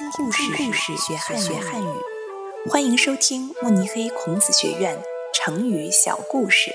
[0.00, 1.86] 听故事，故事学汉学汉语。
[2.70, 4.98] 欢迎收听慕尼黑孔子学院
[5.34, 6.70] 成语小故事。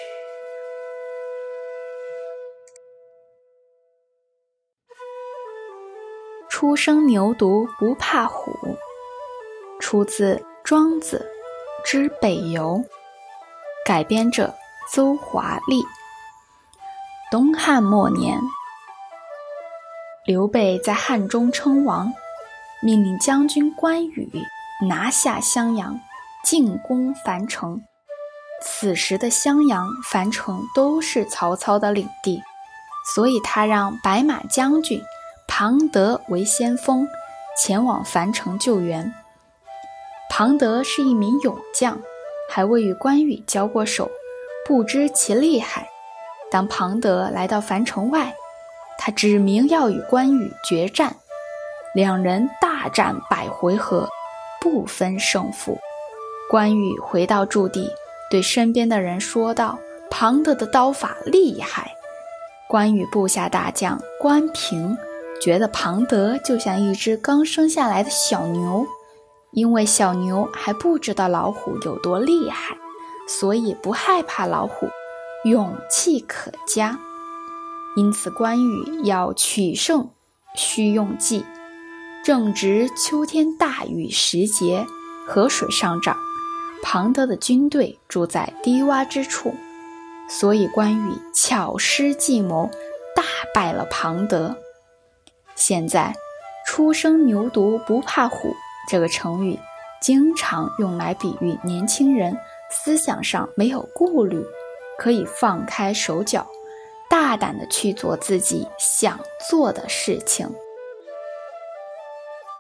[6.52, 8.52] 初生牛犊不怕虎，
[9.80, 11.28] 出自《庄子·
[11.84, 12.80] 之北游》，
[13.84, 14.54] 改编者
[14.88, 15.84] 邹华丽。
[17.32, 18.40] 东汉末年。
[20.28, 22.14] 刘备在汉中称王，
[22.86, 24.30] 命令将军关羽
[24.88, 26.00] 拿下襄阳，
[26.44, 27.82] 进攻樊城。
[28.62, 32.44] 此时的襄阳、樊城都是曹操的领地，
[33.16, 35.02] 所以他让白马将军
[35.48, 37.08] 庞德为先锋，
[37.60, 39.12] 前往樊城救援。
[40.30, 42.00] 庞德是一名勇将，
[42.52, 44.12] 还未与关羽交过手，
[44.68, 45.88] 不知其厉害。
[46.52, 48.36] 当庞德来到樊城外，
[49.00, 51.16] 他指明要与关羽决战，
[51.94, 52.50] 两人
[52.90, 54.08] 战百回合，
[54.62, 55.78] 不分胜负。
[56.50, 57.90] 关羽回到驻地，
[58.30, 59.80] 对身边的人说道
[60.12, 61.92] ：“庞德的刀法厉害。”
[62.70, 64.98] 关羽部下大将关平
[65.42, 68.86] 觉得庞德就像一只刚生下来的小牛，
[69.52, 72.76] 因为小牛还不知道老虎有多厉害，
[73.28, 74.88] 所以不害怕老虎，
[75.46, 77.00] 勇气可嘉。
[77.96, 80.10] 因此，关羽要取胜，
[80.56, 81.46] 需用计。
[82.26, 84.84] 正值秋天大雨时节，
[85.28, 86.18] 河水上涨，
[86.82, 89.54] 庞德的军队住在低洼之处，
[90.28, 92.68] 所以关羽巧施计谋，
[93.16, 93.22] 大
[93.54, 94.58] 败了庞德。
[95.56, 96.16] 现在
[96.66, 98.56] ，“初生牛犊不怕虎”
[98.90, 99.60] 这个成语，
[100.02, 102.36] 经常用来比喻年轻人
[102.72, 104.44] 思想上没有顾虑，
[104.98, 106.48] 可以放开手脚。
[107.08, 110.50] 大胆的去做自己想做的事情。